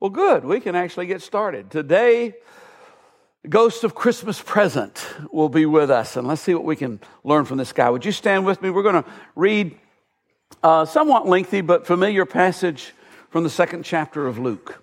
[0.00, 0.44] Well, good.
[0.44, 1.72] We can actually get started.
[1.72, 2.34] Today,
[3.48, 7.46] ghost of Christmas present will be with us, and let's see what we can learn
[7.46, 7.90] from this guy.
[7.90, 8.70] Would you stand with me?
[8.70, 9.76] We're going to read
[10.62, 12.94] a somewhat lengthy but familiar passage
[13.30, 14.80] from the second chapter of Luke.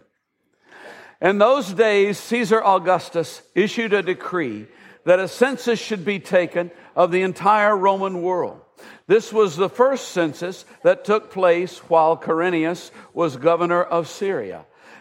[1.21, 4.67] In those days, Caesar Augustus issued a decree
[5.05, 8.59] that a census should be taken of the entire Roman world.
[9.07, 14.65] This was the first census that took place while Quirinius was governor of Syria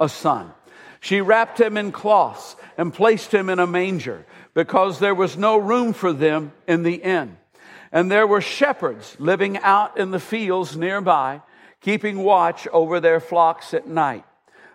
[0.00, 0.52] a son.
[1.00, 4.24] She wrapped him in cloths and placed him in a manger
[4.54, 7.36] because there was no room for them in the inn.
[7.92, 11.42] And there were shepherds living out in the fields nearby,
[11.80, 14.24] keeping watch over their flocks at night.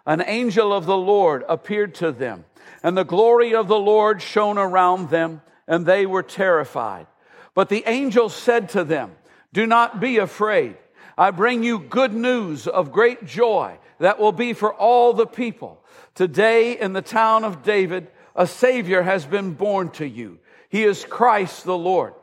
[0.06, 2.46] An angel of the Lord appeared to them,
[2.82, 7.08] and the glory of the Lord shone around them, and they were terrified.
[7.54, 9.12] But the angel said to them,
[9.52, 10.78] Do not be afraid.
[11.18, 15.80] I bring you good news of great joy that will be for all the people.
[16.16, 20.40] Today in the town of David, a Savior has been born to you.
[20.70, 22.14] He is Christ the Lord.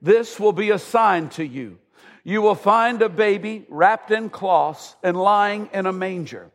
[0.00, 1.78] This will be a sign to you.
[2.22, 6.50] You will find a baby wrapped in cloths and lying in a manger.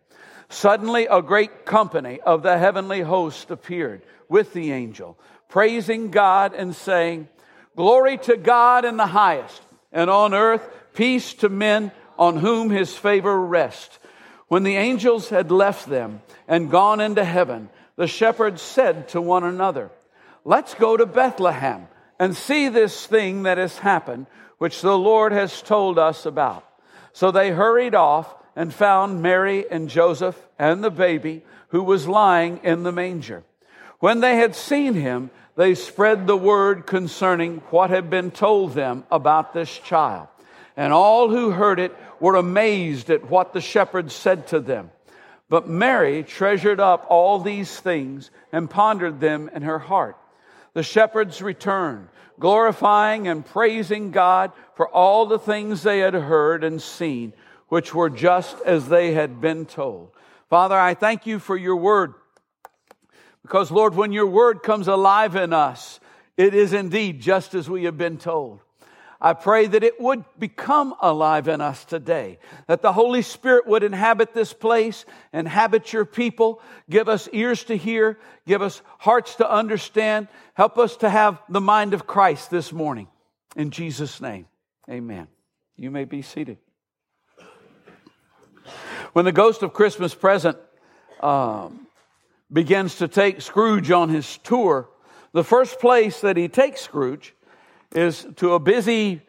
[0.47, 5.19] Suddenly, a great company of the heavenly host appeared with the angel,
[5.49, 7.27] praising God and saying,
[7.75, 12.95] Glory to God in the highest, and on earth peace to men on whom his
[12.95, 13.99] favor rests.
[14.49, 19.43] When the angels had left them and gone into heaven, the shepherds said to one
[19.43, 19.91] another,
[20.43, 21.87] Let's go to Bethlehem
[22.19, 24.25] and see this thing that has happened,
[24.57, 26.65] which the Lord has told us about.
[27.13, 32.59] So they hurried off and found Mary and Joseph and the baby who was lying
[32.63, 33.43] in the manger.
[33.99, 39.03] When they had seen him, they spread the word concerning what had been told them
[39.11, 40.27] about this child.
[40.75, 44.91] And all who heard it were amazed at what the shepherds said to them.
[45.49, 50.15] But Mary treasured up all these things and pondered them in her heart.
[50.73, 52.09] The shepherds returned,
[52.39, 57.33] glorifying and praising God for all the things they had heard and seen,
[57.67, 60.11] which were just as they had been told.
[60.49, 62.13] Father, I thank you for your word.
[63.41, 65.99] Because, Lord, when your word comes alive in us,
[66.37, 68.61] it is indeed just as we have been told.
[69.21, 73.83] I pray that it would become alive in us today, that the Holy Spirit would
[73.83, 75.03] inhabit this place,
[75.33, 80.95] inhabit your people, give us ears to hear, give us hearts to understand, help us
[80.97, 83.09] to have the mind of Christ this morning.
[83.57, 84.45] In Jesus' name,
[84.89, 85.27] amen.
[85.75, 86.57] You may be seated.
[89.11, 90.57] When the ghost of Christmas present
[91.19, 91.87] um,
[92.51, 94.87] begins to take Scrooge on his tour,
[95.33, 97.35] the first place that he takes Scrooge
[97.93, 99.21] is to a busy,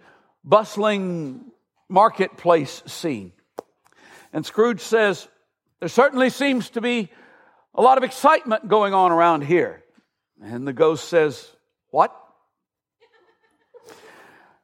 [0.45, 1.51] bustling
[1.89, 3.33] marketplace scene.
[4.33, 5.29] And Scrooge says,
[5.81, 7.11] There certainly seems to be
[7.75, 9.83] a lot of excitement going on around here.
[10.43, 11.49] And the ghost says,
[11.91, 12.15] What?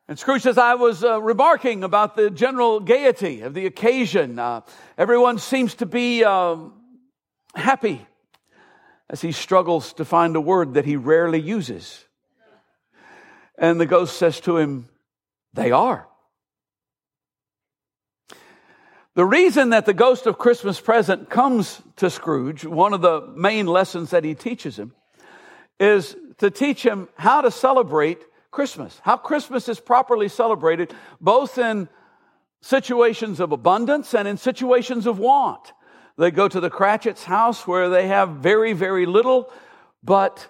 [0.08, 4.38] And Scrooge says, I was uh, remarking about the general gaiety of the occasion.
[4.38, 4.60] Uh,
[4.96, 6.74] everyone seems to be um,
[7.56, 8.06] happy
[9.10, 12.05] as he struggles to find a word that he rarely uses.
[13.58, 14.88] And the ghost says to him,
[15.54, 16.06] They are.
[19.14, 23.66] The reason that the ghost of Christmas present comes to Scrooge, one of the main
[23.66, 24.92] lessons that he teaches him,
[25.80, 31.88] is to teach him how to celebrate Christmas, how Christmas is properly celebrated, both in
[32.60, 35.72] situations of abundance and in situations of want.
[36.18, 39.50] They go to the Cratchit's house where they have very, very little,
[40.02, 40.46] but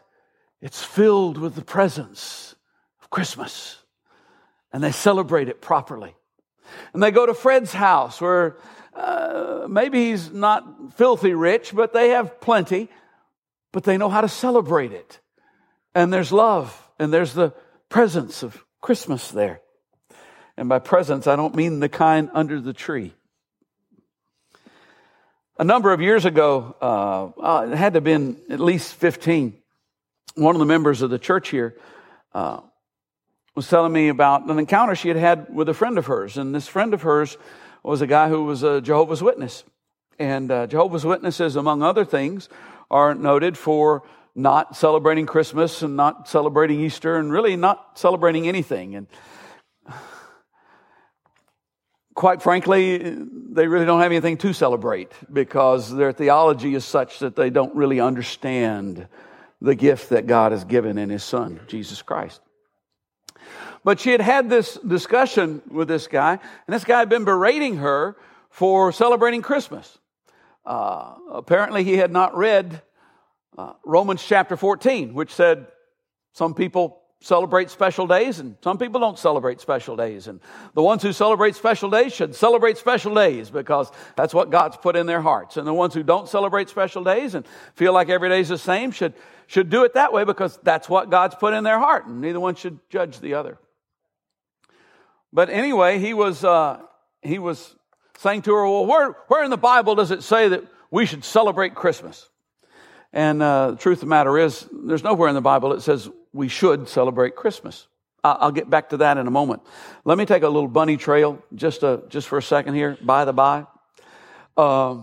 [0.61, 2.56] it's filled with the presence
[3.11, 3.79] Christmas.
[4.73, 6.15] And they celebrate it properly.
[6.93, 8.57] And they go to Fred's house where
[8.95, 12.89] uh, maybe he's not filthy rich, but they have plenty,
[13.73, 15.21] but they know how to celebrate it.
[15.95, 17.55] And there's love, and there's the
[17.89, 19.61] presence of Christmas there.
[20.57, 23.15] And by presence, I don't mean the kind under the tree.
[25.59, 29.57] A number of years ago, uh, uh it had to have been at least 15,
[30.35, 31.77] one of the members of the church here
[32.35, 32.61] uh,
[33.57, 36.37] was telling me about an encounter she had had with a friend of hers.
[36.37, 37.39] And this friend of hers
[37.83, 39.65] was a guy who was a Jehovah's Witness.
[40.19, 42.51] And uh, Jehovah's Witnesses, among other things,
[42.91, 44.03] are noted for
[44.35, 48.95] not celebrating Christmas and not celebrating Easter and really not celebrating anything.
[48.95, 49.07] And
[52.15, 57.37] quite frankly, they really don't have anything to celebrate because their theology is such that
[57.37, 59.09] they don't really understand
[59.63, 62.43] the gift that God has given in His Son, Jesus Christ.
[63.85, 67.77] But she had had this discussion with this guy, and this guy had been berating
[67.77, 68.17] her
[68.51, 69.99] for celebrating Christmas.
[70.65, 72.83] Uh, apparently, he had not read
[73.57, 75.67] uh, Romans chapter 14, which said
[76.33, 80.29] some people celebrate special days and some people don't celebrate special days.
[80.29, 80.41] And
[80.75, 84.97] the ones who celebrate special days should celebrate special days because that's what God's put
[84.97, 85.57] in their hearts.
[85.57, 88.59] And the ones who don't celebrate special days and feel like every day is the
[88.59, 89.15] same should,
[89.47, 92.07] should do it that way because that's what God's put in their heart.
[92.07, 93.59] And neither one should judge the other.
[95.33, 96.81] But anyway, he was, uh,
[97.23, 97.75] he was
[98.19, 101.25] saying to her, well, where, where in the Bible does it say that we should
[101.25, 102.29] celebrate Christmas?
[103.13, 106.09] And uh, the truth of the matter is, there's nowhere in the Bible that says
[106.33, 107.87] we should celebrate Christmas.
[108.25, 109.63] I'll get back to that in a moment.
[110.05, 113.25] Let me take a little bunny trail just, uh, just for a second here, by
[113.25, 113.67] the by.
[114.57, 114.99] Uh,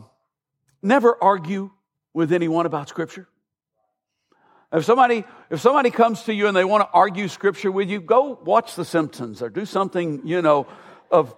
[0.82, 1.72] never argue
[2.14, 3.28] with anyone about Scripture.
[4.74, 8.02] If somebody, if somebody comes to you and they want to argue Scripture with you,
[8.02, 10.68] go watch The Simpsons or do something, you know,
[11.12, 11.36] of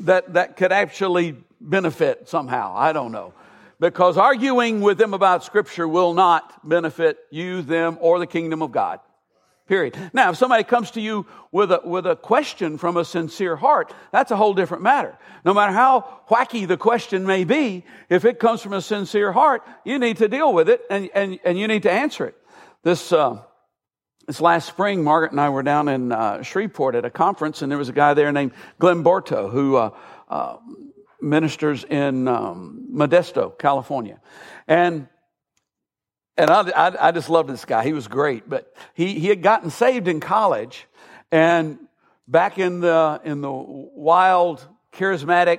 [0.00, 2.74] that, that could actually benefit somehow.
[2.76, 3.32] I don't know
[3.80, 8.72] because arguing with them about Scripture will not benefit you, them, or the kingdom of
[8.72, 9.00] God.
[9.68, 9.96] Period.
[10.12, 13.92] Now, if somebody comes to you with a, with a question from a sincere heart,
[14.12, 15.18] that's a whole different matter.
[15.44, 19.64] No matter how wacky the question may be, if it comes from a sincere heart,
[19.84, 22.36] you need to deal with it and, and, and you need to answer it.
[22.86, 23.38] This, uh,
[24.28, 27.68] this last spring, Margaret and I were down in uh, Shreveport at a conference, and
[27.68, 29.90] there was a guy there named Glenn Borto who uh,
[30.28, 30.58] uh
[31.20, 34.20] ministers in um, Modesto, California.
[34.68, 35.08] And
[36.36, 37.82] and I, I, I, just loved this guy.
[37.82, 38.48] He was great.
[38.48, 40.86] But he, he had gotten saved in college.
[41.32, 41.80] And
[42.28, 45.58] back in the, in the wild, charismatic,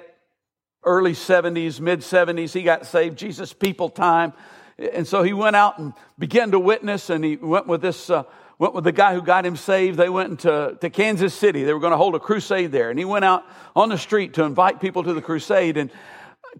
[0.81, 4.31] early 70s, mid 70s, he got saved, Jesus people time.
[4.77, 7.09] And so he went out and began to witness.
[7.09, 8.23] And he went with this, uh,
[8.59, 9.97] went with the guy who got him saved.
[9.97, 11.63] They went into to Kansas City.
[11.63, 12.89] They were going to hold a crusade there.
[12.89, 13.43] And he went out
[13.75, 15.77] on the street to invite people to the crusade.
[15.77, 15.91] And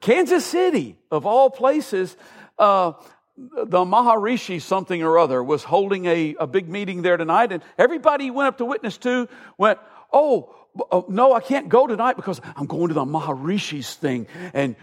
[0.02, 2.16] Kansas City, of all places,
[2.58, 2.94] uh,
[3.38, 8.26] the Maharishi something or other was holding a, a big meeting there tonight, and everybody
[8.26, 9.28] he went up to witness to
[9.58, 9.80] went,
[10.12, 10.56] Oh,
[10.92, 14.76] uh, no, I can't go tonight because I'm going to the Maharishi's thing, and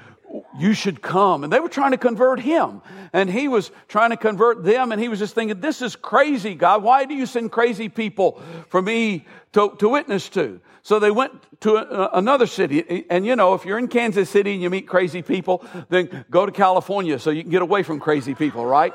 [0.58, 1.44] you should come.
[1.44, 2.82] And they were trying to convert him.
[3.12, 4.92] And he was trying to convert them.
[4.92, 6.82] And he was just thinking, this is crazy, God.
[6.82, 10.60] Why do you send crazy people for me to, to witness to?
[10.82, 13.04] So they went to another city.
[13.08, 16.44] And you know, if you're in Kansas City and you meet crazy people, then go
[16.44, 18.92] to California so you can get away from crazy people, right?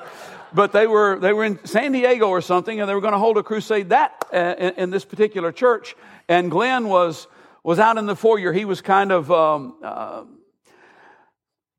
[0.53, 3.19] But they were, they were in San Diego or something and they were going to
[3.19, 5.95] hold a crusade that uh, in, in, this particular church.
[6.27, 7.27] And Glenn was,
[7.63, 8.53] was out in the foyer.
[8.53, 10.23] He was kind of, um, uh,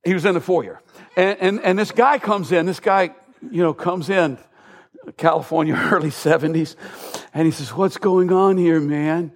[0.04, 0.80] he was in the foyer.
[1.16, 4.38] And, and, and this guy comes in, this guy, you know, comes in,
[5.16, 6.76] California, early 70s,
[7.34, 9.32] and he says, What's going on here, man?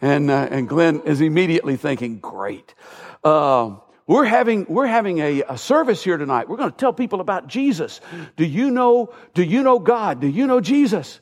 [0.00, 2.74] And, uh, and Glenn is immediately thinking, Great.
[3.22, 3.76] Uh,
[4.06, 6.48] we're having, we're having a, a service here tonight.
[6.48, 8.02] We're going to tell people about Jesus.
[8.36, 10.20] Do you know, do you know God?
[10.20, 11.20] Do you know Jesus?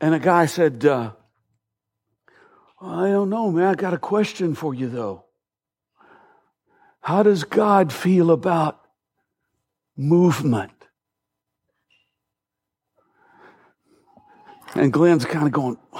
[0.00, 1.12] And a guy said, uh,
[2.80, 3.66] I don't know, man.
[3.66, 5.24] I got a question for you, though.
[7.00, 8.80] How does God feel about
[9.96, 10.72] movement?
[14.74, 15.78] And Glenn's kind of going,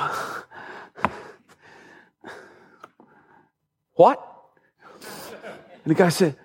[3.95, 4.27] What?
[5.85, 6.37] And the guy said,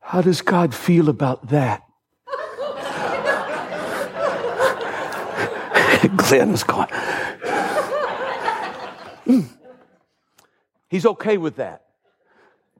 [0.00, 1.82] How does God feel about that?
[6.16, 6.88] Glenn is gone.
[10.88, 11.82] He's okay with that.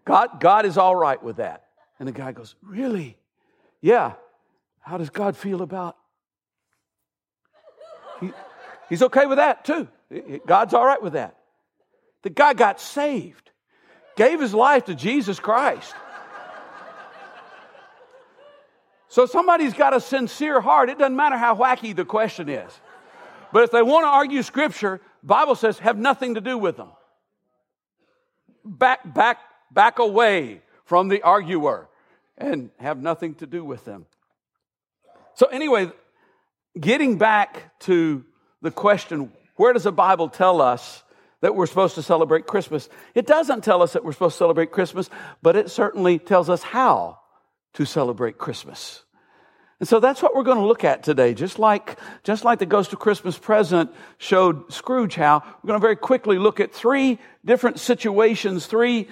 [0.05, 1.65] God, God is all right with that.
[1.99, 3.17] And the guy goes, Really?
[3.81, 4.13] Yeah.
[4.81, 5.97] How does God feel about?
[8.21, 8.31] He,
[8.89, 9.89] he's okay with that too.
[10.47, 11.37] God's all right with that.
[12.23, 13.51] The guy got saved,
[14.15, 15.93] gave his life to Jesus Christ.
[19.09, 20.91] So somebody's got a sincere heart.
[20.91, 22.73] It doesn't matter how wacky the question is.
[23.55, 26.89] But if they want to argue scripture, Bible says have nothing to do with them.
[28.65, 29.39] Back, back,
[29.71, 31.89] back away from the arguer
[32.37, 34.07] and have nothing to do with them.
[35.35, 35.93] So anyway,
[36.81, 38.25] getting back to
[38.61, 41.05] the question where does the Bible tell us
[41.41, 42.89] that we're supposed to celebrate Christmas?
[43.15, 45.09] It doesn't tell us that we're supposed to celebrate Christmas,
[45.43, 47.21] but it certainly tells us how
[47.75, 49.04] to celebrate Christmas.
[49.81, 51.35] And so that's what we're going to look at today.
[51.35, 55.85] Just like, just like the Ghost of Christmas Present showed Scrooge how, we're going to
[55.85, 59.09] very quickly look at three different situations, three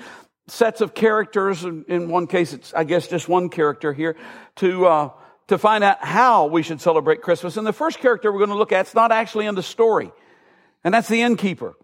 [0.47, 1.65] sets of characters.
[1.65, 4.17] In one case, it's, I guess, just one character here
[4.57, 5.11] to, uh,
[5.49, 7.57] to find out how we should celebrate Christmas.
[7.57, 10.13] And the first character we're going to look at is not actually in the story,
[10.85, 11.75] and that's the innkeeper.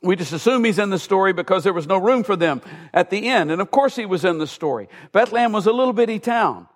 [0.00, 2.62] We just assume he's in the story because there was no room for them
[2.94, 3.50] at the inn.
[3.50, 4.88] And of course he was in the story.
[5.10, 6.68] Bethlehem was a little bitty town.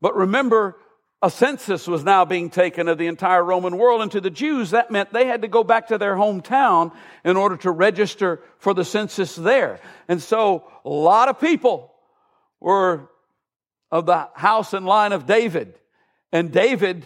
[0.00, 0.76] But remember,
[1.22, 4.00] a census was now being taken of the entire Roman world.
[4.00, 6.92] And to the Jews, that meant they had to go back to their hometown
[7.24, 9.80] in order to register for the census there.
[10.08, 11.92] And so a lot of people
[12.58, 13.10] were
[13.90, 15.74] of the house and line of David.
[16.32, 17.04] And David's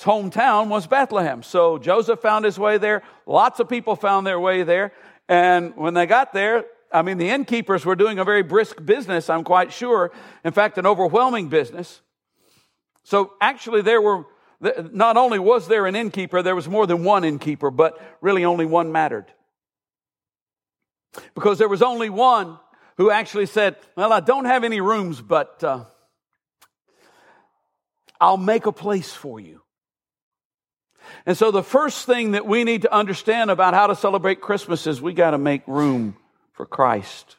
[0.00, 1.42] hometown was Bethlehem.
[1.42, 3.02] So Joseph found his way there.
[3.24, 4.92] Lots of people found their way there.
[5.28, 9.28] And when they got there, I mean, the innkeepers were doing a very brisk business,
[9.28, 10.12] I'm quite sure.
[10.44, 12.00] In fact, an overwhelming business.
[13.06, 14.24] So actually, there were,
[14.60, 18.66] not only was there an innkeeper, there was more than one innkeeper, but really only
[18.66, 19.26] one mattered.
[21.32, 22.58] Because there was only one
[22.96, 25.84] who actually said, Well, I don't have any rooms, but uh,
[28.20, 29.62] I'll make a place for you.
[31.26, 34.84] And so the first thing that we need to understand about how to celebrate Christmas
[34.88, 36.16] is we got to make room
[36.54, 37.36] for Christ.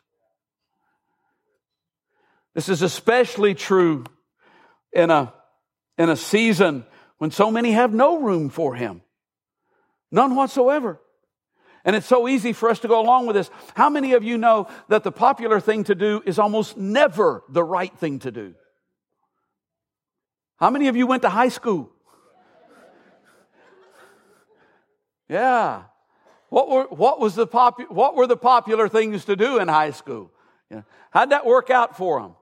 [2.56, 4.06] This is especially true
[4.94, 5.34] in a,
[5.98, 6.86] in a season
[7.18, 9.02] when so many have no room for Him.
[10.12, 11.00] None whatsoever.
[11.84, 13.50] And it's so easy for us to go along with this.
[13.74, 17.64] How many of you know that the popular thing to do is almost never the
[17.64, 18.56] right thing to do?
[20.58, 21.92] How many of you went to high school?
[25.30, 25.84] Yeah.
[26.50, 29.92] What were, what was the popu- what were the popular things to do in high
[29.92, 30.32] school?
[31.12, 32.36] How'd that work out for them?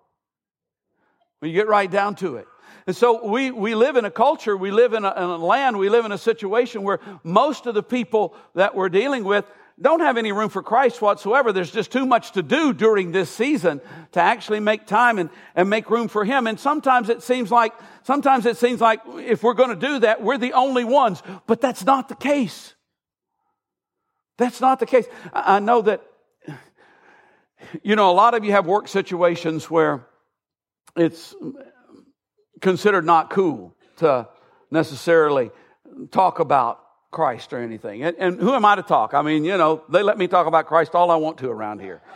[1.39, 2.47] When you get right down to it.
[2.88, 5.80] And so we, we live in a culture, we live in a, in a land,
[5.80, 9.46] we live in a situation where most of the people that we're dealing with
[9.82, 11.51] don't have any room for Christ whatsoever.
[11.51, 13.82] There's just too much to do during this season
[14.13, 16.48] to actually make time and, and make room for Him.
[16.48, 17.74] And sometimes it seems like,
[18.04, 21.22] sometimes it seems like if we're going to do that, we're the only ones.
[21.48, 22.74] But that's not the case.
[24.38, 25.06] That's not the case.
[25.34, 26.04] I know that,
[27.84, 30.06] you know, a lot of you have work situations where
[30.96, 31.36] it's
[32.62, 34.27] considered not cool to
[34.71, 35.51] necessarily
[36.12, 36.81] talk about
[37.12, 38.03] Christ or anything.
[38.03, 39.13] And, and, who am I to talk?
[39.13, 41.79] I mean, you know, they let me talk about Christ all I want to around
[41.79, 42.01] here.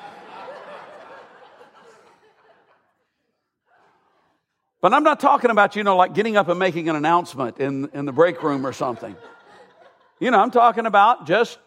[4.81, 7.89] but I'm not talking about, you know, like getting up and making an announcement in,
[7.93, 9.15] in the break room or something.
[10.19, 11.57] You know, I'm talking about just,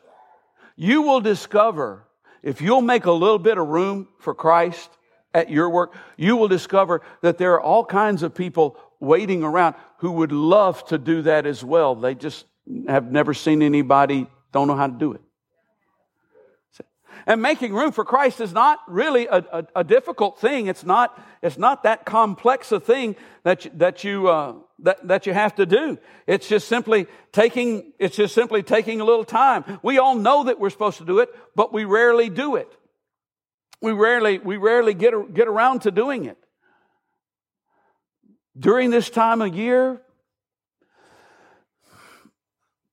[0.77, 2.05] you will discover,
[2.43, 4.91] if you'll make a little bit of room for Christ
[5.35, 9.75] at your work, you will discover that there are all kinds of people waiting around
[9.99, 11.95] who would love to do that as well.
[11.95, 12.47] They just
[12.87, 15.21] have never seen anybody, don't know how to do it.
[17.27, 20.67] And making room for Christ is not really a, a, a difficult thing.
[20.67, 25.27] It's not, it's not that complex a thing that you, that you, uh, that, that
[25.27, 25.99] you have to do.
[26.27, 29.79] It's just simply taking, it's just simply taking a little time.
[29.83, 32.69] We all know that we're supposed to do it, but we rarely do it.
[33.83, 36.39] We rarely, we rarely get, get around to doing it.
[38.59, 40.01] During this time of year,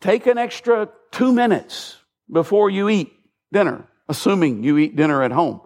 [0.01, 1.97] Take an extra two minutes
[2.31, 3.11] before you eat
[3.51, 5.61] dinner, assuming you eat dinner at home,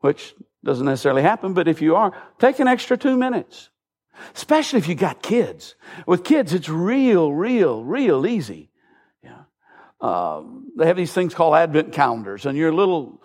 [0.00, 3.70] which doesn't necessarily happen, but if you are, take an extra two minutes.
[4.34, 5.74] Especially if you got kids.
[6.06, 8.70] With kids, it's real, real, real easy.
[9.24, 9.44] Yeah.
[10.00, 10.42] Uh,
[10.76, 13.22] they have these things called advent calendars, and your little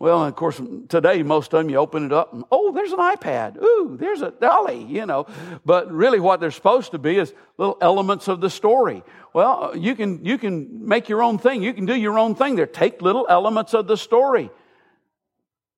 [0.00, 3.00] well, of course, today, most of them, you open it up and, oh, there's an
[3.00, 3.62] iPad.
[3.62, 5.26] Ooh, there's a dolly, you know.
[5.66, 9.04] But really, what they're supposed to be is little elements of the story.
[9.34, 11.62] Well, you can, you can make your own thing.
[11.62, 12.66] You can do your own thing there.
[12.66, 14.50] Take little elements of the story.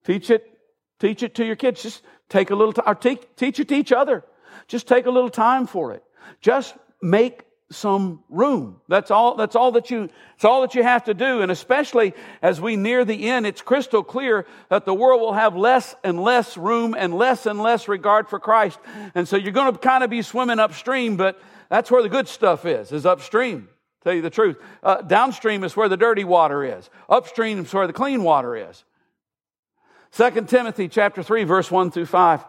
[0.04, 0.48] Teach it,
[1.00, 1.82] teach it to your kids.
[1.82, 4.22] Just take a little time, or teach, teach it to each other.
[4.68, 6.04] Just take a little time for it.
[6.40, 8.80] Just make some room.
[8.88, 11.40] That's all, that's all that you, it's all that you have to do.
[11.40, 15.56] And especially as we near the end, it's crystal clear that the world will have
[15.56, 18.78] less and less room and less and less regard for Christ.
[19.14, 22.28] And so you're going to kind of be swimming upstream, but that's where the good
[22.28, 23.68] stuff is, is upstream.
[24.04, 24.58] Tell you the truth.
[24.82, 26.90] Uh, downstream is where the dirty water is.
[27.08, 28.84] Upstream is where the clean water is.
[30.10, 32.44] Second Timothy chapter 3, verse 1 through 5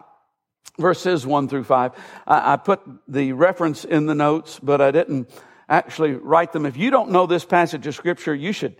[0.78, 1.92] verses 1 through 5.
[2.26, 5.30] I, I, put the reference in the notes, but I didn't
[5.68, 6.66] actually write them.
[6.66, 8.76] If you don't know this passage of scripture, you should,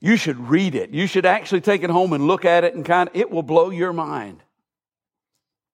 [0.00, 0.90] you should read it.
[0.90, 3.42] You should actually take it home and look at it and kind of, it will
[3.42, 4.42] blow your mind.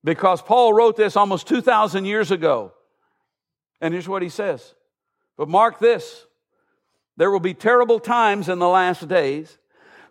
[0.05, 2.73] Because Paul wrote this almost 2,000 years ago.
[3.81, 4.75] And here's what he says.
[5.37, 6.27] But mark this.
[7.17, 9.59] There will be terrible times in the last days.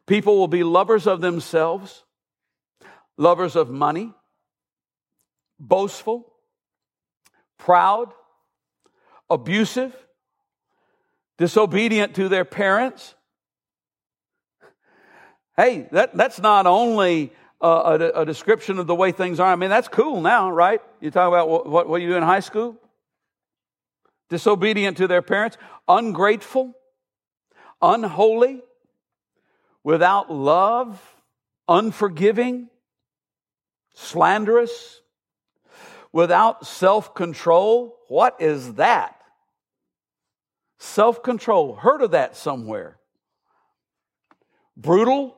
[0.06, 2.04] People will be lovers of themselves,
[3.18, 4.14] lovers of money,
[5.60, 6.32] boastful,
[7.58, 8.12] proud,
[9.30, 9.96] abusive,
[11.38, 13.16] disobedient to their parents.
[15.58, 17.32] Hey, that, that's not only
[17.62, 19.52] a, a, a, description of the way things are.
[19.52, 20.82] I mean, that's cool now, right?
[21.00, 22.76] You talk about what, what, what you do in high school?
[24.30, 25.58] Disobedient to their parents,
[25.88, 26.74] ungrateful,
[27.82, 28.62] unholy,
[29.84, 31.02] without love,
[31.68, 32.70] unforgiving,
[33.94, 35.02] slanderous,
[36.16, 37.98] without self control.
[38.08, 39.20] What is that?
[40.80, 41.76] Self control.
[41.76, 42.98] Heard of that somewhere.
[44.78, 45.36] Brutal,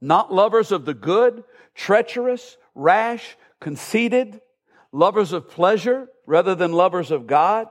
[0.00, 1.44] not lovers of the good,
[1.76, 4.40] treacherous, rash, conceited,
[4.90, 7.68] lovers of pleasure rather than lovers of God,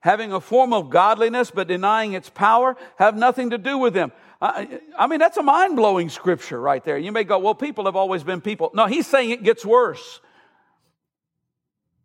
[0.00, 4.12] having a form of godliness but denying its power, have nothing to do with them.
[4.40, 6.96] I, I mean, that's a mind blowing scripture right there.
[6.96, 8.70] You may go, well, people have always been people.
[8.72, 10.20] No, he's saying it gets worse.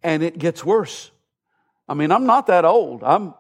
[0.05, 1.09] And it gets worse.
[1.89, 3.03] I mean, I'm not that old.
[3.03, 3.33] I'm,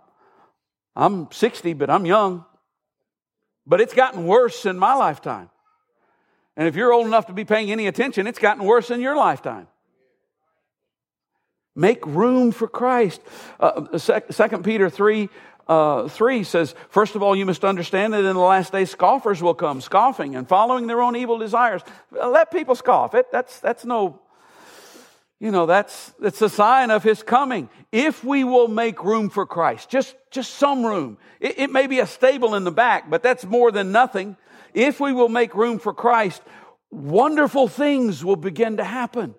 [0.95, 2.43] I'm 60, but I'm young.
[3.67, 5.51] But it's gotten worse in my lifetime.
[6.57, 9.15] And if you're old enough to be paying any attention, it's gotten worse in your
[9.15, 9.67] lifetime.
[11.75, 13.21] Make room for Christ.
[13.59, 15.29] Uh, 2 Peter 3
[15.67, 19.41] uh, 3 says, First of all, you must understand that in the last days scoffers
[19.41, 21.83] will come, scoffing and following their own evil desires.
[22.11, 23.13] Let people scoff.
[23.13, 24.19] It, that's, that's no,
[25.39, 27.69] you know, that's, that's a sign of his coming.
[27.91, 31.17] If we will make room for Christ, just, just some room.
[31.39, 34.37] It, it may be a stable in the back, but that's more than nothing.
[34.73, 36.41] If we will make room for Christ,
[36.89, 39.35] wonderful things will begin to happen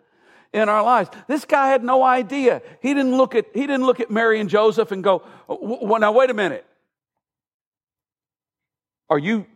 [0.53, 1.11] in our lives.
[1.29, 2.63] This guy had no idea.
[2.81, 6.13] He didn't look at, he didn't look at Mary and Joseph and go, well, now
[6.13, 6.67] wait a minute.
[9.09, 9.47] Are you,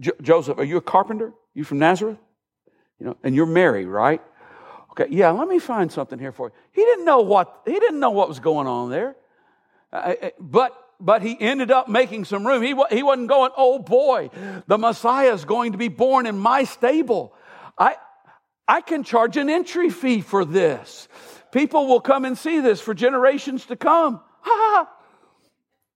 [0.00, 1.32] J- Joseph, are you a carpenter?
[1.54, 2.18] You from Nazareth?
[2.98, 4.22] You know, and you're Mary, right?
[4.98, 6.54] Okay, yeah, let me find something here for you.
[6.72, 9.16] He didn't know what, he didn't know what was going on there.
[9.92, 12.62] Uh, uh but but he ended up making some room.
[12.62, 14.30] He, he wasn't going, oh boy,
[14.66, 17.34] the Messiah is going to be born in my stable.
[17.78, 17.96] I,
[18.66, 21.08] I can charge an entry fee for this.
[21.52, 24.20] People will come and see this for generations to come.
[24.48, 24.88] Ha ha.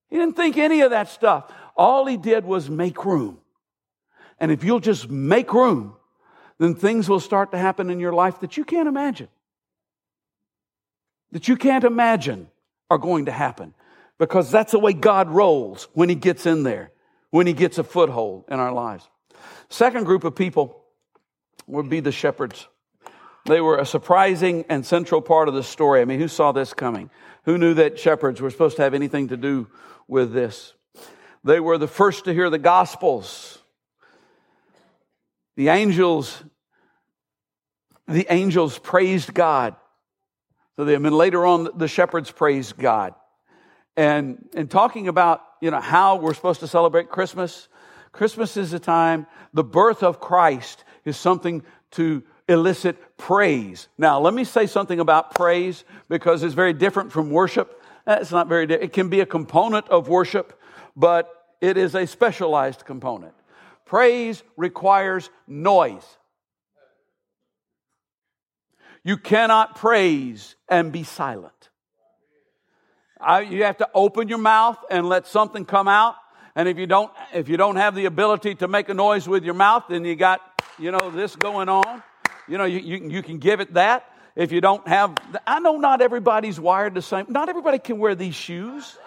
[0.09, 1.49] He didn't think any of that stuff.
[1.77, 3.37] All he did was make room.
[4.39, 5.95] And if you'll just make room,
[6.61, 9.29] then things will start to happen in your life that you can't imagine.
[11.31, 12.49] That you can't imagine
[12.91, 13.73] are going to happen.
[14.19, 16.91] Because that's the way God rolls when he gets in there,
[17.31, 19.09] when he gets a foothold in our lives.
[19.69, 20.79] Second group of people
[21.65, 22.67] would be the shepherds.
[23.45, 25.99] They were a surprising and central part of the story.
[25.99, 27.09] I mean, who saw this coming?
[27.45, 29.67] Who knew that shepherds were supposed to have anything to do
[30.07, 30.75] with this?
[31.43, 33.57] They were the first to hear the gospels.
[35.55, 36.43] The angels,
[38.07, 39.75] the angels praised God.
[40.75, 43.13] So they, I mean, later on, the shepherds praised God.
[43.97, 47.67] And, and talking about, you know, how we're supposed to celebrate Christmas,
[48.11, 53.87] Christmas is a time, the birth of Christ is something to elicit praise.
[53.97, 57.81] Now, let me say something about praise because it's very different from worship.
[58.07, 60.59] It's not very, it can be a component of worship,
[60.95, 61.29] but
[61.61, 63.33] it is a specialized component.
[63.91, 66.05] Praise requires noise.
[69.03, 71.69] You cannot praise and be silent.
[73.19, 76.15] I, you have to open your mouth and let something come out.
[76.55, 79.43] And if you don't, if you don't have the ability to make a noise with
[79.43, 80.39] your mouth, then you got
[80.79, 82.01] you know, this going on.
[82.47, 84.09] You know, you, you, you can give it that.
[84.37, 87.25] If you don't have, I know not everybody's wired the same.
[87.27, 88.97] Not everybody can wear these shoes.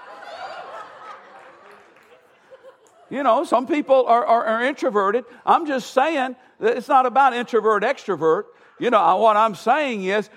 [3.14, 5.24] You know, some people are, are, are, introverted.
[5.46, 8.46] I'm just saying that it's not about introvert, extrovert.
[8.81, 10.29] You know, uh, what I'm saying is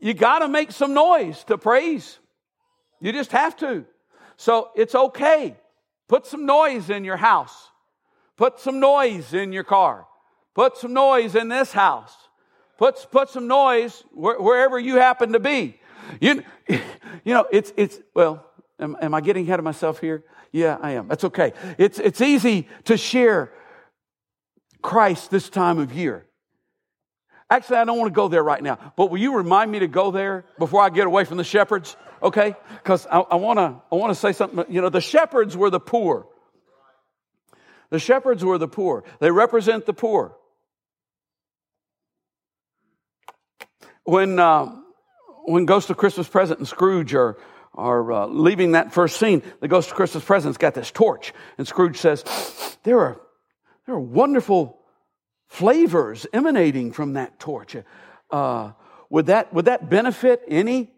[0.00, 2.18] you got to make some noise to praise.
[3.00, 3.86] You just have to.
[4.36, 5.56] So it's okay.
[6.08, 7.70] Put some noise in your house.
[8.36, 10.06] Put some noise in your car.
[10.52, 12.14] Put some noise in this house.
[12.76, 15.80] Put, put some noise wh- wherever you happen to be.
[16.20, 18.44] You, you know, it's, it's, well,
[18.80, 20.24] am, am I getting ahead of myself here?
[20.52, 21.08] Yeah, I am.
[21.08, 21.52] That's okay.
[21.78, 23.52] It's, it's easy to share
[24.82, 26.26] Christ this time of year.
[27.48, 29.86] Actually, I don't want to go there right now, but will you remind me to
[29.86, 31.96] go there before I get away from the shepherds?
[32.22, 32.54] okay?
[32.82, 34.64] Because I, I want to I wanna say something.
[34.68, 36.26] You know, the shepherds were the poor.
[37.90, 39.04] The shepherds were the poor.
[39.20, 40.36] They represent the poor.
[44.04, 44.72] When, uh,
[45.44, 47.38] when Ghost of Christmas Present and Scrooge are,
[47.76, 51.66] are uh, leaving that first scene, the Ghost of Christmas Present's got this torch, and
[51.66, 52.24] Scrooge says,
[52.82, 53.20] There are,
[53.86, 54.80] there are wonderful
[55.48, 57.76] flavors emanating from that torch.
[58.30, 58.72] Uh,
[59.10, 60.90] would, that, would that benefit any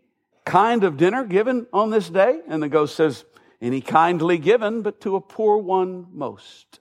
[0.44, 2.40] kind of dinner given on this day?
[2.48, 3.24] And the ghost says,
[3.60, 6.80] Any kindly given, but to a poor one most.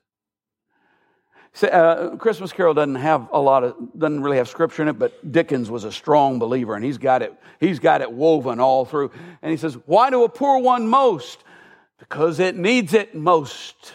[1.64, 5.32] Uh, Christmas Carol doesn't have a lot of, doesn't really have scripture in it, but
[5.32, 9.12] Dickens was a strong believer and he's got it, he's got it woven all through.
[9.42, 11.44] And he says, Why do a poor one most?
[12.00, 13.94] Because it needs it most.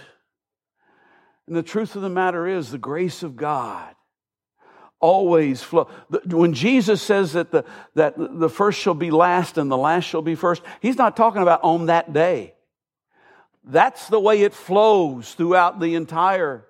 [1.47, 3.95] And the truth of the matter is, the grace of God
[5.01, 5.89] always flow.
[6.27, 10.23] When Jesus says that the, that the first shall be last and the last shall
[10.23, 12.55] be first, he's not talking about on that day.
[13.65, 16.65] That's the way it flows throughout the entire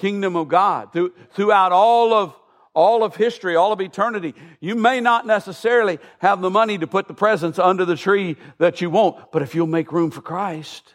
[0.00, 0.88] kingdom of God,
[1.32, 2.34] throughout all of,
[2.74, 4.34] all of history, all of eternity.
[4.60, 8.80] You may not necessarily have the money to put the presents under the tree that
[8.80, 10.94] you want, but if you'll make room for Christ,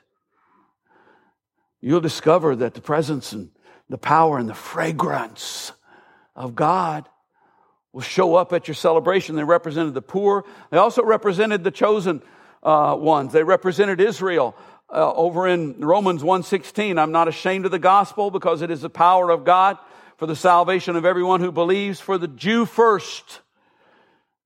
[1.82, 3.52] you'll discover that the presence and
[3.89, 5.72] the power and the fragrance
[6.36, 7.08] of God
[7.94, 9.36] will show up at your celebration.
[9.36, 10.44] They represented the poor.
[10.72, 12.22] They also represented the chosen
[12.63, 13.32] uh, ones.
[13.32, 14.56] They represented Israel.
[14.96, 18.90] Uh, over in Romans 1:16, I'm not ashamed of the gospel because it is the
[18.90, 19.78] power of God
[20.16, 23.42] for the salvation of everyone who believes, for the Jew first,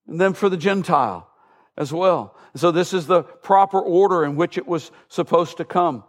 [0.07, 1.29] and then for the Gentile
[1.77, 2.35] as well.
[2.55, 6.03] So this is the proper order in which it was supposed to come.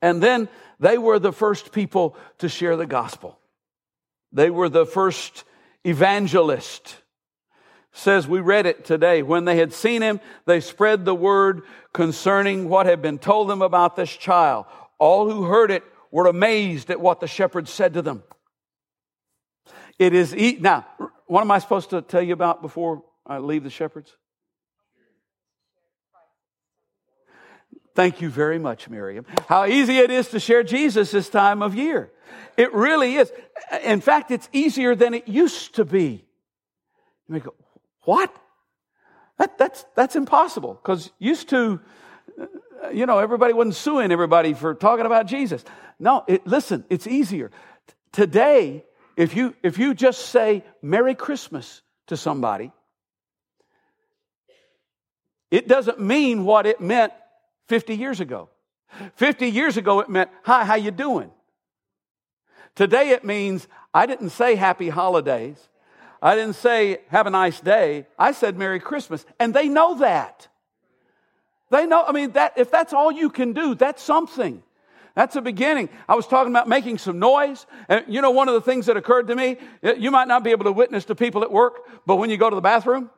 [0.00, 0.48] And then
[0.80, 3.38] they were the first people to share the gospel.
[4.32, 5.44] They were the first
[5.84, 7.01] evangelist.
[7.92, 9.22] Says we read it today.
[9.22, 13.62] When they had seen him, they spread the word concerning what had been told them
[13.62, 14.66] about this child.
[14.98, 18.22] All who heard it were amazed at what the shepherds said to them.
[19.98, 20.86] It is e- now.
[21.26, 24.14] What am I supposed to tell you about before I leave the shepherds?
[27.94, 29.26] Thank you very much, Miriam.
[29.48, 32.10] How easy it is to share Jesus this time of year.
[32.56, 33.30] It really is.
[33.84, 36.24] In fact, it's easier than it used to be.
[37.28, 37.54] You may go,
[38.04, 38.34] what?
[39.38, 41.80] That, that's, that's impossible because used to,
[42.92, 45.64] you know, everybody wasn't suing everybody for talking about Jesus.
[45.98, 47.50] No, it, listen, it's easier.
[48.12, 48.84] Today,
[49.16, 52.72] if you, if you just say Merry Christmas to somebody,
[55.50, 57.12] it doesn't mean what it meant
[57.68, 58.48] 50 years ago.
[59.16, 61.30] 50 years ago, it meant, hi, how you doing?
[62.74, 65.58] Today it means, I didn't say happy holidays.
[66.22, 68.06] I didn't say have a nice day.
[68.16, 69.26] I said Merry Christmas.
[69.40, 70.46] And they know that.
[71.70, 74.62] They know, I mean, that, if that's all you can do, that's something.
[75.14, 75.88] That's a beginning.
[76.08, 77.66] I was talking about making some noise.
[77.88, 79.56] And you know, one of the things that occurred to me,
[79.98, 82.48] you might not be able to witness to people at work, but when you go
[82.48, 83.10] to the bathroom,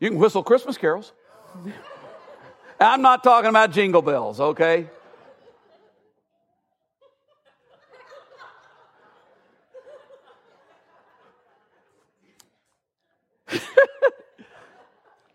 [0.00, 1.12] you can whistle Christmas carols.
[2.80, 4.88] I'm not talking about jingle bells, okay?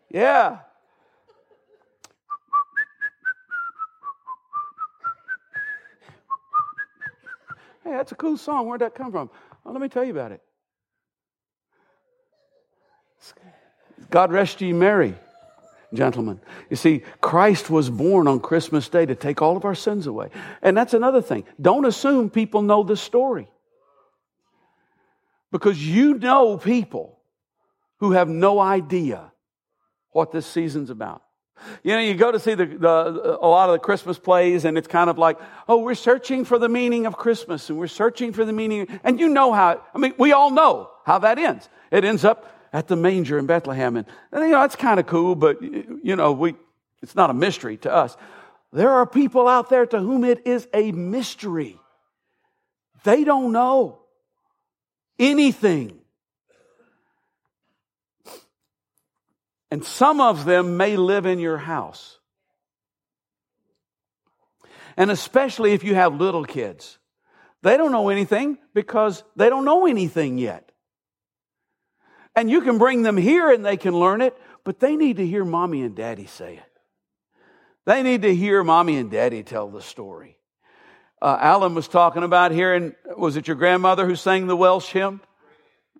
[0.09, 0.59] Yeah.
[7.83, 8.67] Hey, that's a cool song.
[8.67, 9.29] Where'd that come from?
[9.63, 10.41] Well, let me tell you about it.
[14.09, 15.15] God rest ye merry
[15.93, 16.39] gentlemen.
[16.69, 20.29] You see, Christ was born on Christmas Day to take all of our sins away.
[20.61, 21.45] And that's another thing.
[21.59, 23.49] Don't assume people know this story.
[25.51, 27.19] Because you know people
[27.97, 29.28] who have no idea
[30.11, 31.21] what this season's about.
[31.83, 34.77] You know, you go to see the, the, a lot of the Christmas plays, and
[34.77, 38.31] it's kind of like, oh, we're searching for the meaning of Christmas, and we're searching
[38.31, 38.87] for the meaning.
[39.03, 41.67] And you know how, I mean, we all know how that ends.
[41.91, 43.97] It ends up at the manger in Bethlehem.
[43.97, 46.55] And, and you know, that's kind of cool, but, you know, we,
[47.01, 48.15] it's not a mystery to us.
[48.71, 51.77] There are people out there to whom it is a mystery.
[53.03, 53.99] They don't know
[55.17, 55.99] anything.
[59.71, 62.17] And some of them may live in your house.
[64.97, 66.97] And especially if you have little kids.
[67.61, 70.71] They don't know anything because they don't know anything yet.
[72.35, 75.27] And you can bring them here and they can learn it, but they need to
[75.27, 76.63] hear mommy and daddy say it.
[77.85, 80.37] They need to hear mommy and daddy tell the story.
[81.21, 85.21] Uh, Alan was talking about hearing, was it your grandmother who sang the Welsh hymn?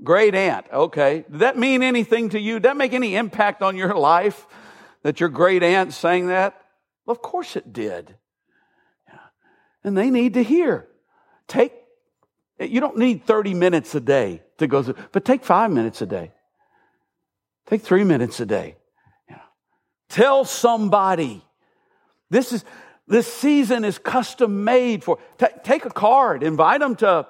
[0.04, 0.66] Great aunt.
[0.72, 1.26] Okay.
[1.30, 2.56] Did that mean anything to you?
[2.56, 4.48] Did that make any impact on your life
[5.04, 6.62] that your great aunt saying that?
[7.06, 8.16] Well, of course it did.
[9.84, 10.88] And they need to hear.
[11.48, 11.74] Take,
[12.60, 16.06] you don't need 30 minutes a day to go through, but take five minutes a
[16.06, 16.32] day.
[17.66, 18.76] Take three minutes a day.
[20.10, 21.44] Tell somebody.
[22.30, 22.66] This is,
[23.08, 27.28] this season is custom made for, t- take a card, invite them to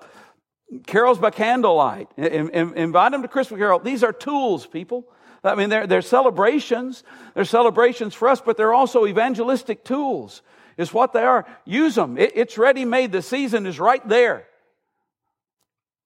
[0.85, 3.79] carols by candlelight, in, in, invite them to Christmas carol.
[3.79, 5.05] These are tools, people.
[5.43, 7.03] I mean, they're, they're celebrations.
[7.33, 10.41] They're celebrations for us, but they're also evangelistic tools,
[10.77, 11.45] is what they are.
[11.65, 12.17] Use them.
[12.17, 13.11] It, it's ready made.
[13.11, 14.45] The season is right there.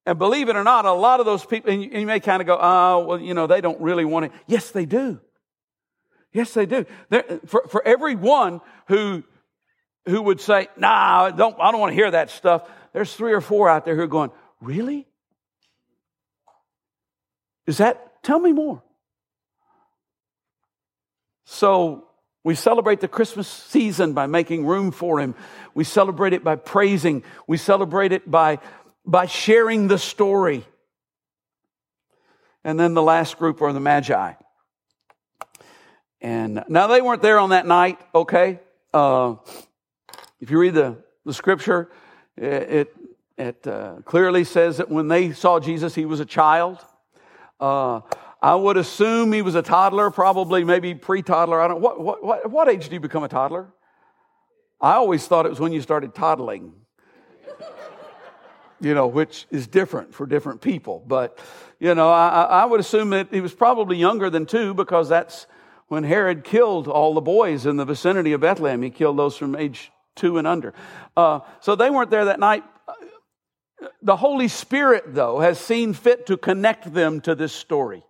[0.06, 2.42] And believe it or not, a lot of those people, and you, you may kind
[2.42, 4.32] of go, oh, well, you know, they don't really want it.
[4.46, 5.20] Yes, they do.
[6.32, 6.84] Yes, they do.
[7.46, 9.22] for, for everyone who,
[10.06, 13.32] who would say, nah, I don't, I don't want to hear that stuff, there's three
[13.32, 14.30] or four out there who are going,
[14.64, 15.06] really?
[17.66, 18.82] Is that, tell me more.
[21.44, 22.08] So
[22.42, 25.34] we celebrate the Christmas season by making room for Him.
[25.74, 27.22] We celebrate it by praising.
[27.46, 28.58] We celebrate it by,
[29.06, 30.64] by sharing the story.
[32.64, 34.32] And then the last group are the Magi.
[36.20, 38.60] And now they weren't there on that night, okay?
[38.92, 39.36] Uh,
[40.40, 40.96] if you read the,
[41.26, 41.90] the scripture,
[42.36, 42.96] it, it
[43.38, 46.78] uh, clearly says that when they saw Jesus, he was a child.
[47.60, 48.00] Uh,
[48.40, 51.60] I would assume he was a toddler, probably maybe pre-toddler.
[51.60, 51.80] I don't.
[51.80, 53.68] What, what, what, what age do you become a toddler?
[54.80, 56.74] I always thought it was when you started toddling.
[58.80, 61.02] you know, which is different for different people.
[61.06, 61.38] But
[61.80, 65.46] you know, I, I would assume that he was probably younger than two because that's
[65.88, 68.82] when Herod killed all the boys in the vicinity of Bethlehem.
[68.82, 70.74] He killed those from age two and under.
[71.16, 72.64] Uh, so they weren't there that night.
[74.02, 78.04] The Holy Spirit, though, has seen fit to connect them to this story.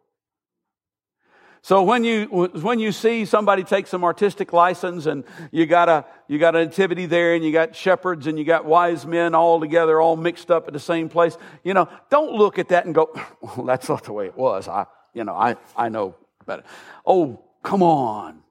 [1.63, 6.05] So when you when you see somebody take some artistic license and you got a
[6.29, 9.59] you got a nativity there and you got shepherds and you got wise men all
[9.61, 12.95] together all mixed up at the same place, you know, don't look at that and
[12.95, 13.09] go,
[13.41, 14.69] well, that's not the way it was.
[14.69, 14.85] I
[15.15, 16.65] you know I I know better.
[17.07, 18.43] Oh, Come on.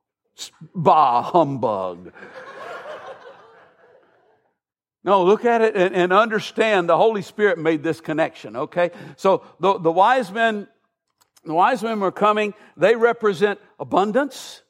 [0.73, 2.11] Bah humbug.
[5.03, 8.91] No, look at it and, and, understand the Holy Spirit made this connection, okay?
[9.17, 10.67] So the, the wise men,
[11.43, 12.53] the wise men were coming.
[12.77, 14.61] They represent abundance.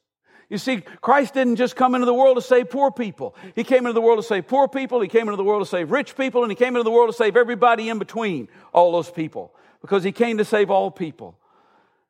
[0.50, 3.36] You see, Christ didn't just come into the world to save poor people.
[3.56, 5.02] He came into the world to save poor people.
[5.02, 6.44] He came into the world to save rich people.
[6.44, 10.04] And he came into the world to save everybody in between all those people because
[10.04, 11.38] he came to save all people.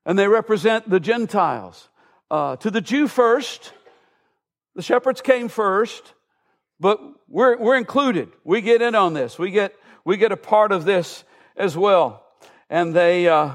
[0.06, 1.90] And they represent the Gentiles
[2.32, 3.74] uh, to the Jew first.
[4.76, 6.14] The shepherds came first,
[6.84, 8.30] but we're, we're included.
[8.43, 9.39] We get in on this.
[9.39, 11.24] We get, we get a part of this
[11.56, 12.26] as well.
[12.69, 13.54] And they, uh,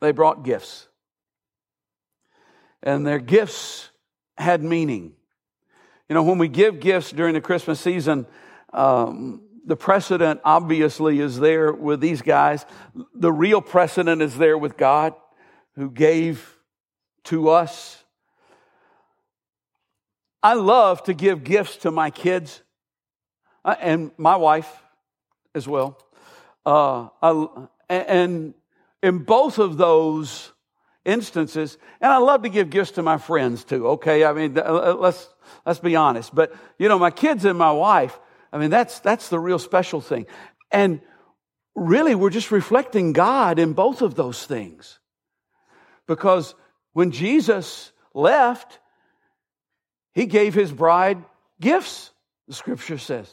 [0.00, 0.86] they brought gifts.
[2.80, 3.90] And their gifts
[4.38, 5.14] had meaning.
[6.08, 8.24] You know, when we give gifts during the Christmas season,
[8.72, 12.64] um, the precedent obviously is there with these guys.
[13.16, 15.14] The real precedent is there with God
[15.74, 16.56] who gave
[17.24, 17.99] to us.
[20.42, 22.62] I love to give gifts to my kids
[23.64, 24.70] uh, and my wife
[25.54, 25.98] as well.
[26.64, 28.54] Uh, I, and
[29.02, 30.52] in both of those
[31.04, 33.88] instances, and I love to give gifts to my friends too.
[33.88, 35.28] Okay, I mean, uh, let's
[35.64, 36.34] let's be honest.
[36.34, 38.18] But you know, my kids and my wife.
[38.52, 40.26] I mean, that's that's the real special thing.
[40.72, 41.00] And
[41.76, 44.98] really, we're just reflecting God in both of those things,
[46.08, 46.54] because
[46.92, 48.79] when Jesus left,
[50.14, 51.22] he gave his bride
[51.60, 52.10] gifts,
[52.48, 53.32] the scripture says.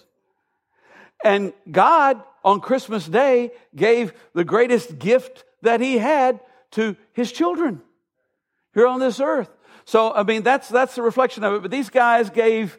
[1.24, 6.40] And God, on Christmas Day, gave the greatest gift that he had
[6.72, 7.82] to his children
[8.74, 9.50] here on this earth.
[9.86, 11.62] So, I mean, that's, that's the reflection of it.
[11.62, 12.78] But these guys gave,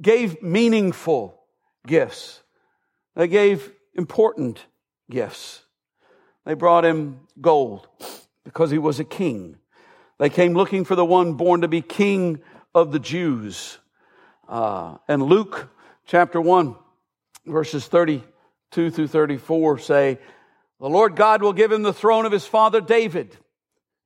[0.00, 1.40] gave meaningful
[1.86, 2.42] gifts.
[3.16, 4.64] They gave important
[5.10, 5.62] gifts.
[6.44, 7.88] They brought him gold
[8.44, 9.56] because he was a king.
[10.18, 12.40] They came looking for the one born to be king
[12.74, 13.78] of the Jews.
[14.48, 15.68] Uh, and Luke
[16.06, 16.74] chapter 1,
[17.46, 20.18] verses 32 through 34 say,
[20.80, 23.36] The Lord God will give him the throne of his father David.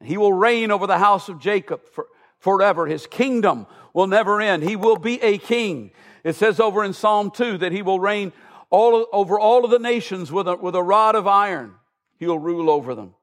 [0.03, 2.07] He will reign over the house of Jacob for,
[2.39, 2.87] forever.
[2.87, 4.63] His kingdom will never end.
[4.63, 5.91] He will be a king.
[6.23, 8.33] It says over in Psalm 2 that he will reign
[8.71, 11.75] all, over all of the nations with a, with a rod of iron.
[12.19, 13.16] He will rule over them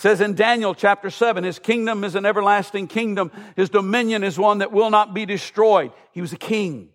[0.00, 3.30] says in Daniel chapter 7, his kingdom is an everlasting kingdom.
[3.54, 5.92] His dominion is one that will not be destroyed.
[6.12, 6.88] He was a king.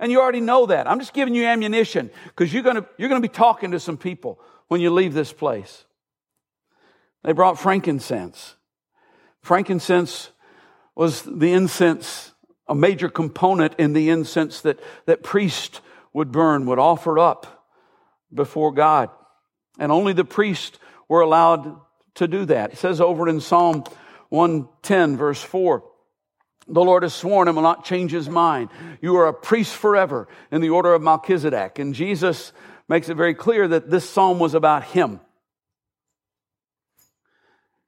[0.00, 0.90] And you already know that.
[0.90, 3.96] I'm just giving you ammunition because you're going you're going to be talking to some
[3.96, 5.84] people when you leave this place.
[7.22, 8.56] They brought frankincense.
[9.42, 10.30] Frankincense
[10.96, 12.32] was the incense,
[12.66, 17.68] a major component in the incense that, that priest would burn, would offer up
[18.34, 19.08] before God.
[19.78, 21.80] And only the priest were allowed
[22.16, 22.72] to do that.
[22.72, 23.84] It says over in Psalm
[24.30, 25.84] 110, verse 4.
[26.68, 28.70] The Lord has sworn and will not change his mind.
[29.00, 31.78] You are a priest forever in the order of Melchizedek.
[31.78, 32.52] And Jesus
[32.88, 35.20] makes it very clear that this psalm was about him.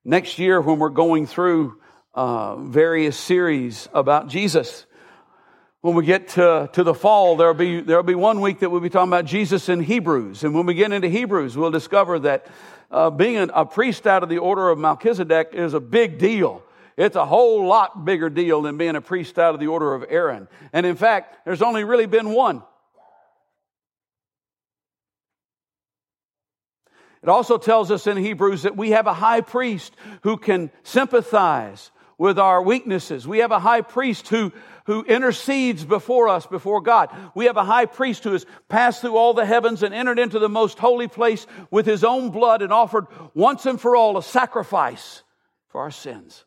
[0.04, 1.80] Next year, when we're going through
[2.14, 4.86] uh, various series about Jesus,
[5.80, 8.80] when we get to, to the fall, there'll be, there'll be one week that we'll
[8.80, 10.42] be talking about Jesus in Hebrews.
[10.42, 12.46] And when we get into Hebrews, we'll discover that
[12.90, 16.62] uh, being a priest out of the order of Melchizedek is a big deal.
[16.96, 20.04] It's a whole lot bigger deal than being a priest out of the order of
[20.08, 20.48] Aaron.
[20.72, 22.64] And in fact, there's only really been one.
[27.22, 31.92] It also tells us in Hebrews that we have a high priest who can sympathize
[32.16, 33.28] with our weaknesses.
[33.28, 34.52] We have a high priest who,
[34.88, 37.10] who intercedes before us, before God.
[37.34, 40.38] We have a high priest who has passed through all the heavens and entered into
[40.38, 44.22] the most holy place with his own blood and offered once and for all a
[44.22, 45.22] sacrifice
[45.68, 46.42] for our sins.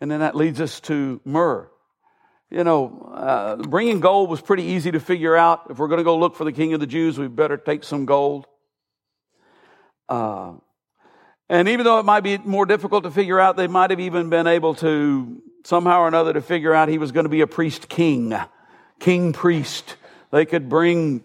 [0.00, 1.70] And then that leads us to myrrh.
[2.48, 5.66] You know, uh, bringing gold was pretty easy to figure out.
[5.68, 7.84] If we're going to go look for the king of the Jews, we better take
[7.84, 8.46] some gold.
[10.08, 10.54] Uh,
[11.50, 14.30] and even though it might be more difficult to figure out, they might have even
[14.30, 17.46] been able to somehow or another to figure out he was going to be a
[17.46, 18.34] priest king,
[18.98, 19.96] king priest.
[20.30, 21.24] They could bring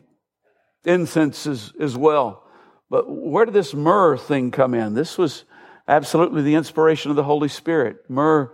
[0.84, 2.44] incense as, as well.
[2.90, 4.94] But where did this myrrh thing come in?
[4.94, 5.44] This was
[5.88, 8.10] absolutely the inspiration of the Holy Spirit.
[8.10, 8.52] Myrrh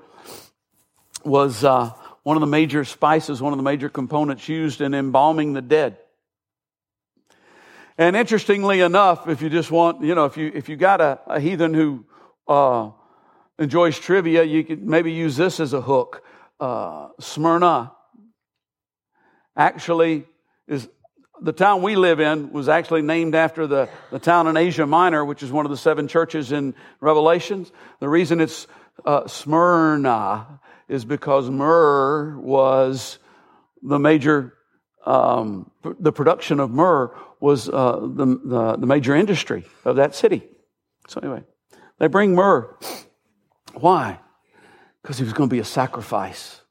[1.24, 1.91] was uh,
[2.24, 5.98] one of the major spices, one of the major components used in embalming the dead.
[7.98, 11.20] And interestingly enough, if you just want, you know, if you if you got a,
[11.28, 12.06] a heathen who
[12.48, 12.91] uh,
[13.60, 16.24] enjoys trivia, you could maybe use this as a hook.
[16.60, 17.92] Uh, Smyrna
[19.56, 20.26] actually
[20.68, 20.88] is
[21.42, 25.26] the town we live in was actually named after the, the town in Asia Minor,
[25.26, 27.72] which is one of the seven churches in Revelations.
[28.00, 28.68] The reason it's
[29.06, 33.18] uh, Smyrna is because myrrh was
[33.82, 34.54] the major,
[35.06, 40.44] um, the production of myrrh was uh, the, the, the major industry of that city.
[41.08, 41.44] So, anyway,
[41.98, 42.78] they bring myrrh.
[43.74, 44.20] Why?
[45.02, 46.62] Because he was going to be a sacrifice.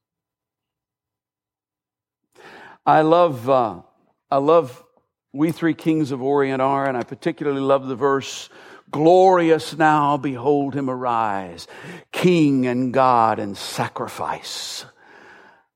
[2.87, 3.83] I love, uh,
[4.31, 4.85] I love
[5.33, 8.49] we three kings of Orient are, and I particularly love the verse
[8.91, 11.69] Glorious now, behold him arise,
[12.13, 14.85] King and God and sacrifice.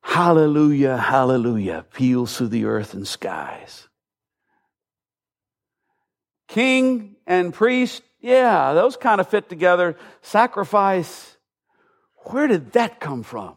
[0.03, 3.89] Hallelujah, hallelujah, peals through the earth and skies.
[6.49, 9.99] King and priest, yeah, those kind of fit together.
[10.23, 11.37] Sacrifice,
[12.31, 13.57] where did that come from?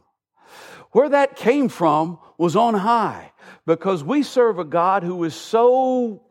[0.92, 3.32] Where that came from was on high
[3.66, 6.22] because we serve a God who is so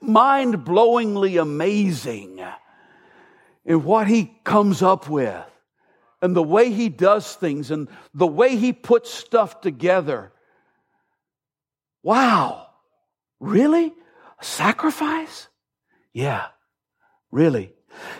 [0.00, 2.42] mind blowingly amazing
[3.66, 5.44] in what he comes up with
[6.22, 10.32] and the way he does things and the way he puts stuff together.
[12.02, 12.68] Wow.
[13.40, 13.92] Really?
[14.40, 15.48] A sacrifice?
[16.14, 16.46] Yeah,
[17.30, 17.72] really.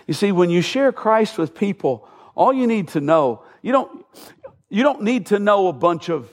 [0.07, 4.05] You see, when you share Christ with people, all you need to know, you don't,
[4.69, 6.29] you don't need to know a bunch of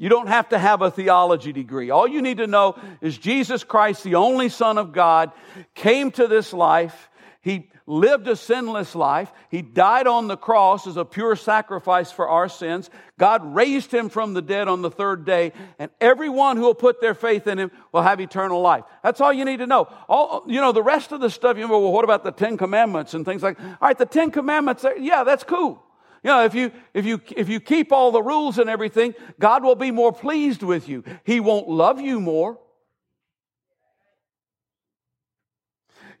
[0.00, 1.90] you don't have to have a theology degree.
[1.90, 5.32] All you need to know is Jesus Christ, the only Son of God,
[5.74, 7.07] came to this life.
[7.40, 9.32] He lived a sinless life.
[9.48, 12.90] He died on the cross as a pure sacrifice for our sins.
[13.16, 17.00] God raised him from the dead on the third day, and everyone who will put
[17.00, 18.84] their faith in him will have eternal life.
[19.04, 19.88] That's all you need to know.
[20.08, 22.56] All, you know, the rest of the stuff, you know, well, what about the Ten
[22.56, 25.82] Commandments and things like, all right, the Ten Commandments, uh, yeah, that's cool.
[26.24, 29.62] You know, if you, if you, if you keep all the rules and everything, God
[29.62, 31.04] will be more pleased with you.
[31.22, 32.58] He won't love you more.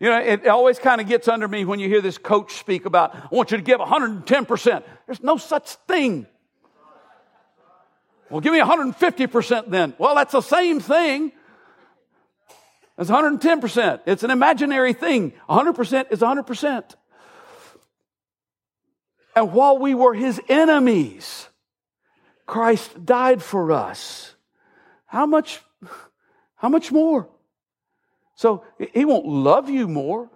[0.00, 2.84] You know, it always kind of gets under me when you hear this coach speak
[2.84, 4.84] about, I want you to give 110%.
[5.06, 6.26] There's no such thing.
[8.30, 9.94] Well, give me 150% then.
[9.98, 11.32] Well, that's the same thing.
[12.96, 14.00] It's 110%.
[14.06, 15.32] It's an imaginary thing.
[15.48, 16.84] 100% is 100%.
[19.34, 21.48] And while we were his enemies,
[22.46, 24.34] Christ died for us.
[25.06, 25.60] How much,
[26.56, 27.28] how much more?
[28.38, 28.62] So
[28.94, 30.30] he won't love you more.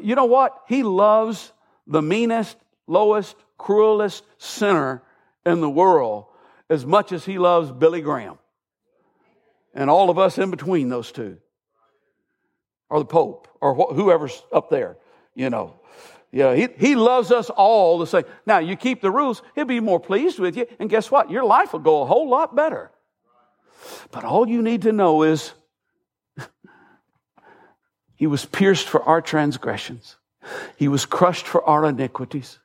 [0.00, 0.56] You know what?
[0.68, 1.52] He loves
[1.88, 2.56] the meanest,
[2.86, 5.02] lowest, cruelest sinner
[5.44, 6.26] in the world
[6.68, 8.38] as much as he loves Billy Graham.
[9.74, 11.38] and all of us in between those two,
[12.88, 14.96] or the Pope, or wh- whoever's up there,
[15.34, 15.74] you know.
[16.32, 18.22] Yeah, he, he loves us all the same.
[18.46, 21.28] Now, you keep the rules, he'll be more pleased with you, and guess what?
[21.28, 22.92] Your life will go a whole lot better.
[24.12, 25.54] But all you need to know is
[28.20, 30.18] he was pierced for our transgressions,
[30.76, 32.58] he was crushed for our iniquities.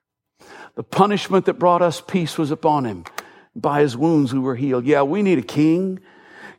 [0.75, 3.05] The punishment that brought us peace was upon him.
[3.55, 4.83] By his wounds we were healed.
[4.83, 6.01] Yeah, we need a king.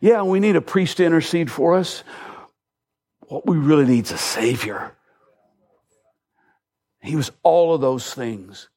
[0.01, 2.05] Yeah, we need a priest to intercede for us.
[3.29, 4.97] What we really need is a savior.
[7.03, 8.71] He was all of those things.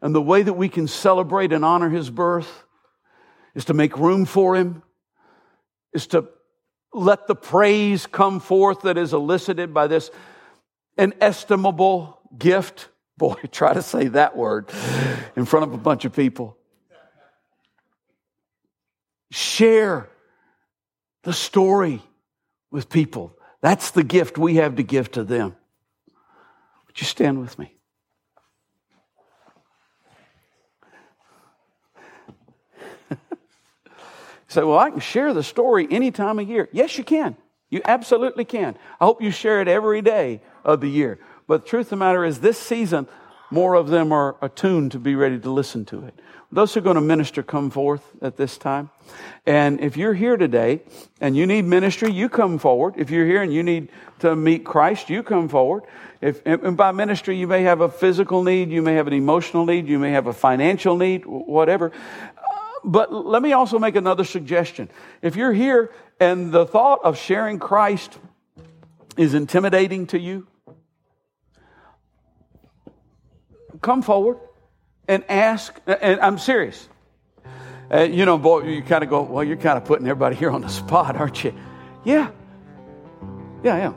[0.00, 2.64] And the way that we can celebrate and honor his birth
[3.54, 4.82] is to make room for him,
[5.92, 6.28] is to
[6.92, 10.10] let the praise come forth that is elicited by this
[10.96, 12.88] inestimable gift.
[13.16, 14.70] Boy, try to say that word
[15.36, 16.56] in front of a bunch of people.
[19.30, 20.08] Share
[21.22, 22.02] the story
[22.70, 23.36] with people.
[23.60, 25.56] That's the gift we have to give to them.
[26.86, 27.77] Would you stand with me?
[34.48, 36.68] Say, well, I can share the story any time of year.
[36.72, 37.36] Yes, you can.
[37.70, 38.76] You absolutely can.
[39.00, 41.18] I hope you share it every day of the year.
[41.46, 43.06] But the truth of the matter is, this season,
[43.50, 46.18] more of them are attuned to be ready to listen to it.
[46.50, 48.88] Those who are going to minister come forth at this time.
[49.44, 50.80] And if you're here today
[51.20, 52.94] and you need ministry, you come forward.
[52.96, 53.90] If you're here and you need
[54.20, 55.84] to meet Christ, you come forward.
[56.22, 59.66] If, and by ministry, you may have a physical need, you may have an emotional
[59.66, 61.92] need, you may have a financial need, whatever.
[62.84, 64.90] But let me also make another suggestion.
[65.22, 68.18] If you're here and the thought of sharing Christ
[69.16, 70.46] is intimidating to you,
[73.80, 74.38] come forward
[75.06, 75.80] and ask.
[75.86, 76.88] And I'm serious.
[77.90, 80.50] Uh, you know, boy, you kind of go, well, you're kind of putting everybody here
[80.50, 81.54] on the spot, aren't you?
[82.04, 82.30] Yeah.
[83.62, 83.92] Yeah, yeah.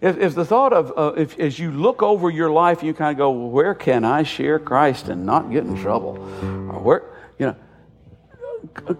[0.00, 3.10] If, if the thought of, uh, if as you look over your life, you kind
[3.10, 6.18] of go, well, where can I share Christ and not get in trouble?
[6.70, 7.02] Or where,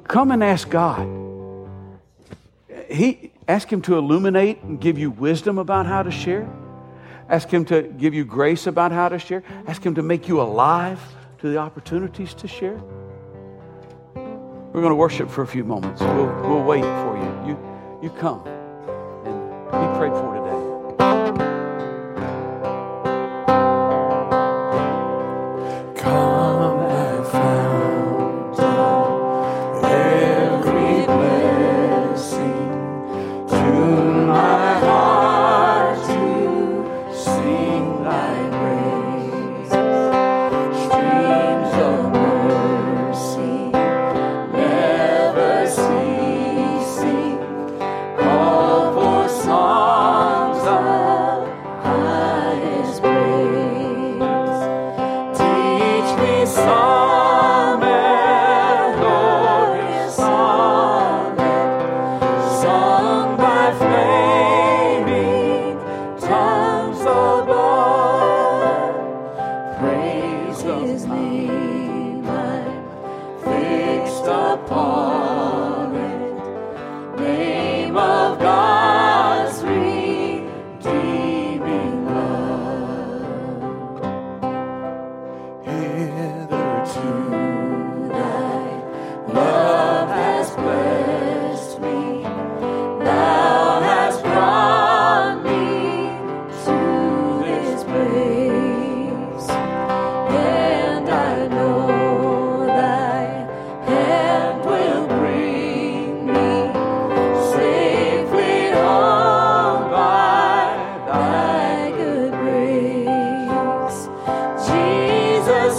[0.08, 1.08] come and ask God.
[2.90, 6.48] He ask Him to illuminate and give you wisdom about how to share.
[7.28, 9.42] Ask Him to give you grace about how to share.
[9.66, 11.00] Ask Him to make you alive
[11.38, 12.80] to the opportunities to share.
[14.14, 16.00] We're going to worship for a few moments.
[16.00, 17.50] We'll, we'll wait for you.
[17.50, 20.35] You, you come and be prayed for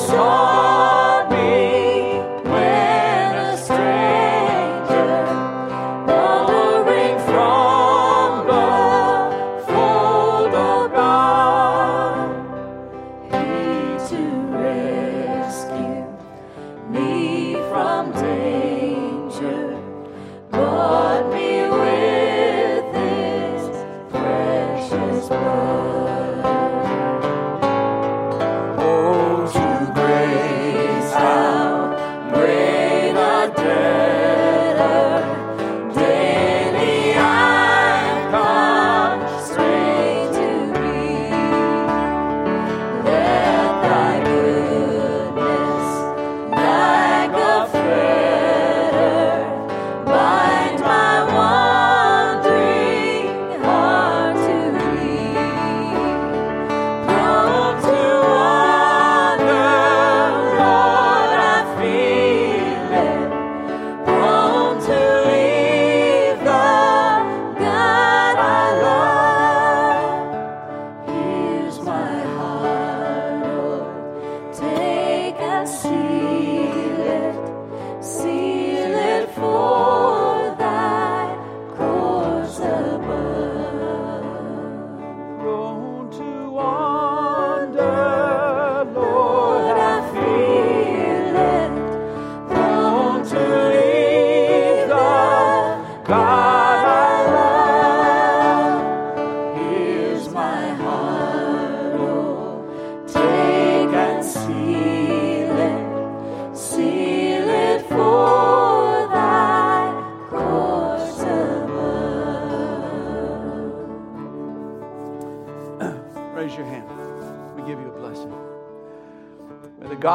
[0.08, 0.37] song.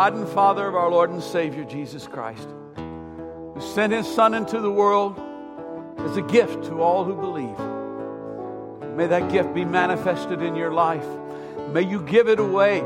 [0.02, 4.58] God and Father of our Lord and Savior, Jesus Christ, who sent his Son into
[4.58, 5.16] the world
[5.98, 7.56] as a gift to all who believe.
[8.96, 11.06] May that gift be manifested in your life.
[11.70, 12.80] May you give it away.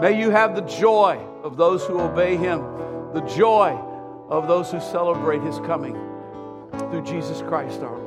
[0.00, 2.58] May you have the joy of those who obey him,
[3.14, 3.78] the joy
[4.28, 5.94] of those who celebrate his coming
[6.90, 8.01] through Jesus Christ our Lord.